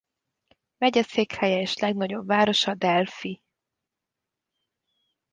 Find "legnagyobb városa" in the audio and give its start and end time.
1.75-2.73